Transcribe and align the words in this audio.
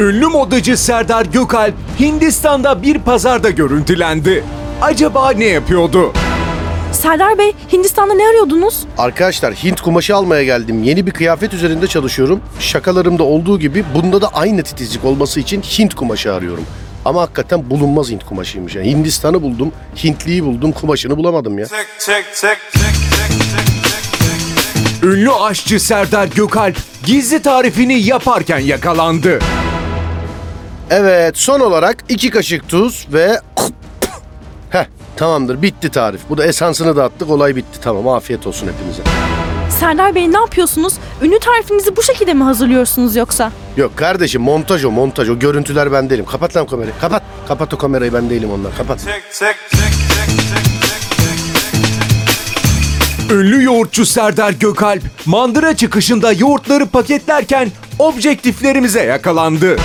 Ünlü 0.00 0.26
modacı 0.26 0.76
Serdar 0.76 1.26
Gökalp 1.26 1.74
Hindistan'da 2.00 2.82
bir 2.82 2.98
pazarda 2.98 3.50
görüntülendi. 3.50 4.44
Acaba 4.82 5.30
ne 5.30 5.44
yapıyordu? 5.44 6.12
Serdar 6.92 7.38
Bey, 7.38 7.52
Hindistan'da 7.72 8.14
ne 8.14 8.28
arıyordunuz? 8.28 8.84
Arkadaşlar 8.98 9.54
Hint 9.54 9.80
kumaşı 9.80 10.16
almaya 10.16 10.44
geldim. 10.44 10.82
Yeni 10.82 11.06
bir 11.06 11.10
kıyafet 11.10 11.54
üzerinde 11.54 11.86
çalışıyorum. 11.86 12.40
Şakalarımda 12.60 13.22
olduğu 13.22 13.58
gibi 13.58 13.84
bunda 13.94 14.20
da 14.20 14.28
aynı 14.28 14.62
titizlik 14.62 15.04
olması 15.04 15.40
için 15.40 15.62
Hint 15.62 15.94
kumaşı 15.94 16.34
arıyorum. 16.34 16.64
Ama 17.04 17.22
hakikaten 17.22 17.70
bulunmaz 17.70 18.10
Hint 18.10 18.24
kumaşıymış. 18.24 18.74
Yani 18.74 18.90
Hindistan'ı 18.90 19.42
buldum, 19.42 19.72
Hintliyi 20.04 20.44
buldum, 20.44 20.72
kumaşını 20.72 21.16
bulamadım 21.16 21.58
ya. 21.58 21.64
Tick, 21.66 21.86
tick, 21.98 22.34
tick, 22.34 22.58
tick, 22.72 22.82
tick, 22.82 23.40
tick. 23.40 25.04
Ünlü 25.04 25.32
aşçı 25.32 25.80
Serdar 25.80 26.26
Gökalp 26.26 26.76
gizli 27.04 27.42
tarifini 27.42 28.00
yaparken 28.00 28.58
yakalandı. 28.58 29.38
Evet 30.90 31.38
son 31.38 31.60
olarak 31.60 31.96
iki 32.08 32.30
kaşık 32.30 32.68
tuz 32.68 33.06
ve... 33.12 33.40
Heh 34.70 34.84
tamamdır 35.16 35.62
bitti 35.62 35.90
tarif. 35.90 36.20
Bu 36.28 36.38
da 36.38 36.46
esansını 36.46 36.96
da 36.96 37.04
attık 37.04 37.30
olay 37.30 37.56
bitti 37.56 37.80
tamam 37.82 38.08
afiyet 38.08 38.46
olsun 38.46 38.68
hepinize. 38.68 39.02
Serdar 39.80 40.14
Bey 40.14 40.32
ne 40.32 40.38
yapıyorsunuz? 40.38 40.94
Ünlü 41.22 41.38
tarifinizi 41.38 41.96
bu 41.96 42.02
şekilde 42.02 42.34
mi 42.34 42.44
hazırlıyorsunuz 42.44 43.16
yoksa? 43.16 43.52
Yok 43.76 43.96
kardeşim 43.96 44.42
montaj 44.42 44.84
o 44.84 44.90
montaj 44.90 45.30
o 45.30 45.38
görüntüler 45.38 45.92
ben 45.92 46.10
değilim. 46.10 46.24
Kapat 46.24 46.56
lan 46.56 46.66
kamerayı 46.66 46.94
kapat. 47.00 47.22
Kapat 47.48 47.74
o 47.74 47.78
kamerayı 47.78 48.12
ben 48.12 48.30
değilim 48.30 48.50
onlar 48.52 48.76
kapat. 48.76 48.98
Tick, 48.98 49.10
tick, 49.32 49.56
tick, 49.70 49.80
tick, 49.80 50.10
tick. 50.10 50.66
Ünlü 53.30 53.64
yoğurtçu 53.64 54.06
Serdar 54.06 54.50
Gökalp 54.50 55.02
mandıra 55.26 55.76
çıkışında 55.76 56.32
yoğurtları 56.32 56.86
paketlerken 56.86 57.68
objektiflerimize 57.98 59.02
yakalandı. 59.04 59.76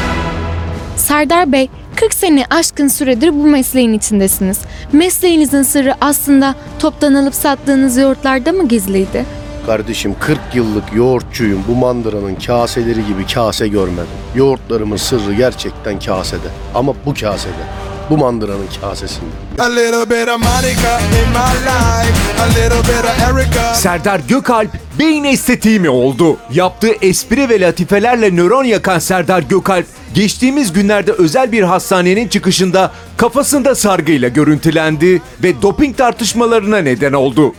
Serdar 1.01 1.51
Bey, 1.51 1.69
40 1.95 2.13
sene 2.13 2.45
aşkın 2.49 2.87
süredir 2.87 3.33
bu 3.33 3.47
mesleğin 3.47 3.93
içindesiniz. 3.93 4.59
Mesleğinizin 4.91 5.63
sırrı 5.63 5.95
aslında 6.01 6.55
toptan 6.79 7.13
alıp 7.13 7.35
sattığınız 7.35 7.97
yoğurtlarda 7.97 8.51
mı 8.51 8.67
gizliydi? 8.67 9.25
Kardeşim 9.65 10.15
40 10.19 10.39
yıllık 10.53 10.93
yoğurtçuyum. 10.93 11.63
Bu 11.67 11.75
mandıranın 11.75 12.35
kaseleri 12.35 13.05
gibi 13.05 13.27
kase 13.33 13.67
görmedim. 13.67 14.07
Yoğurtlarımın 14.35 14.97
sırrı 14.97 15.33
gerçekten 15.33 15.99
kasede. 15.99 16.47
Ama 16.75 16.93
bu 17.05 17.13
kasede. 17.13 17.63
Bu 18.09 18.17
mandıranın 18.17 18.67
kasesinde. 18.81 19.31
A 19.59 19.65
little 19.65 20.09
bit 20.09 20.29
of 20.29 20.37
Monica 20.37 20.99
in 20.99 21.29
my 21.29 21.55
life, 21.65 22.41
a 22.41 22.45
little 22.47 22.93
bit 22.93 23.05
of 23.05 23.29
Erica. 23.29 23.73
Serdar 23.73 24.21
Gökalp 24.27 24.69
beyin 25.01 25.23
estetiği 25.23 25.79
mi 25.79 25.89
oldu? 25.89 26.37
Yaptığı 26.53 26.91
espri 27.01 27.49
ve 27.49 27.61
latifelerle 27.61 28.35
nöron 28.35 28.63
yakan 28.63 28.99
Serdar 28.99 29.41
Gökalp 29.41 29.85
geçtiğimiz 30.13 30.73
günlerde 30.73 31.11
özel 31.11 31.51
bir 31.51 31.63
hastanenin 31.63 32.27
çıkışında 32.27 32.91
kafasında 33.17 33.75
sargıyla 33.75 34.29
görüntülendi 34.29 35.21
ve 35.43 35.61
doping 35.61 35.97
tartışmalarına 35.97 36.77
neden 36.77 37.13
oldu. 37.13 37.53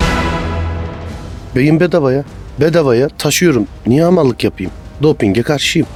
Beyin 1.57 1.81
bedavaya. 1.81 2.25
Bedavaya 2.61 3.09
taşıyorum. 3.09 3.67
Niye 3.87 4.05
hamallık 4.05 4.45
yapayım? 4.45 4.73
Dopinge 5.03 5.43
karşıyım. 5.43 5.89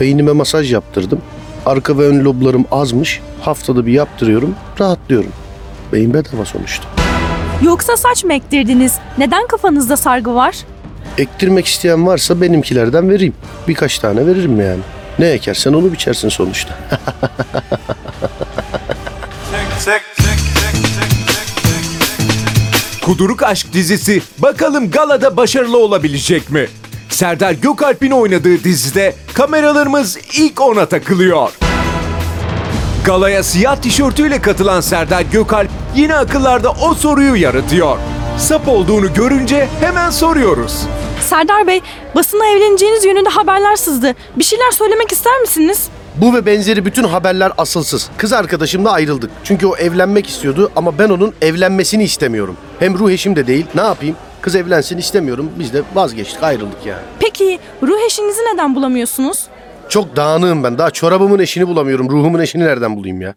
Beynime 0.00 0.32
masaj 0.32 0.72
yaptırdım. 0.72 1.20
Arka 1.66 1.98
ve 1.98 2.06
ön 2.06 2.24
loblarım 2.24 2.64
azmış. 2.70 3.20
Haftada 3.40 3.86
bir 3.86 3.92
yaptırıyorum. 3.92 4.54
Rahatlıyorum. 4.80 5.32
Beyin 5.92 6.14
bedava 6.14 6.44
sonuçta. 6.44 6.84
Yoksa 7.62 7.96
saç 7.96 8.24
mı 8.24 8.32
ektirdiniz? 8.32 8.98
Neden 9.18 9.46
kafanızda 9.46 9.96
sargı 9.96 10.34
var? 10.34 10.56
Ektirmek 11.18 11.66
isteyen 11.66 12.06
varsa 12.06 12.40
benimkilerden 12.40 13.10
vereyim. 13.10 13.34
Birkaç 13.68 13.98
tane 13.98 14.26
veririm 14.26 14.60
yani. 14.60 14.80
Ne 15.18 15.26
ekersen 15.28 15.72
onu 15.72 15.92
biçersin 15.92 16.28
sonuçta. 16.28 16.74
Kuduruk 23.02 23.42
Aşk 23.42 23.72
dizisi 23.72 24.22
bakalım 24.38 24.90
galada 24.90 25.36
başarılı 25.36 25.78
olabilecek 25.78 26.50
mi? 26.50 26.66
Serdar 27.08 27.52
Gökalp'in 27.52 28.10
oynadığı 28.10 28.64
dizide 28.64 29.14
kameralarımız 29.34 30.18
ilk 30.38 30.60
ona 30.60 30.86
takılıyor. 30.86 31.50
Galaya 33.04 33.42
siyah 33.42 33.76
tişörtüyle 33.76 34.40
katılan 34.40 34.80
Serdar 34.80 35.22
Gökalp 35.22 35.70
yine 35.96 36.14
akıllarda 36.14 36.70
o 36.70 36.94
soruyu 36.94 37.36
yaratıyor. 37.36 37.98
Sap 38.38 38.68
olduğunu 38.68 39.14
görünce 39.14 39.68
hemen 39.80 40.10
soruyoruz. 40.10 40.86
Serdar 41.22 41.66
Bey, 41.66 41.80
basına 42.14 42.46
evleneceğiniz 42.46 43.04
yönünde 43.04 43.28
haberler 43.28 43.76
sızdı. 43.76 44.14
Bir 44.36 44.44
şeyler 44.44 44.70
söylemek 44.70 45.12
ister 45.12 45.40
misiniz? 45.40 45.88
Bu 46.16 46.34
ve 46.34 46.46
benzeri 46.46 46.84
bütün 46.84 47.04
haberler 47.04 47.52
asılsız. 47.58 48.10
Kız 48.16 48.32
arkadaşımla 48.32 48.92
ayrıldık. 48.92 49.30
Çünkü 49.44 49.66
o 49.66 49.76
evlenmek 49.76 50.28
istiyordu 50.28 50.70
ama 50.76 50.98
ben 50.98 51.08
onun 51.08 51.34
evlenmesini 51.42 52.04
istemiyorum. 52.04 52.56
Hem 52.78 52.98
ruh 52.98 53.10
eşim 53.10 53.36
de 53.36 53.46
değil. 53.46 53.66
Ne 53.74 53.80
yapayım? 53.80 54.16
Kız 54.40 54.54
evlensin 54.56 54.98
istemiyorum. 54.98 55.50
Biz 55.58 55.72
de 55.72 55.82
vazgeçtik 55.94 56.42
ayrıldık 56.42 56.86
yani. 56.86 57.02
Peki 57.20 57.58
ruh 57.82 58.06
eşinizi 58.06 58.40
neden 58.54 58.74
bulamıyorsunuz? 58.74 59.46
Çok 59.88 60.16
dağınığım 60.16 60.64
ben. 60.64 60.78
Daha 60.78 60.90
çorabımın 60.90 61.38
eşini 61.38 61.68
bulamıyorum. 61.68 62.10
Ruhumun 62.10 62.38
eşini 62.38 62.64
nereden 62.64 62.96
bulayım 62.96 63.20
ya? 63.20 63.30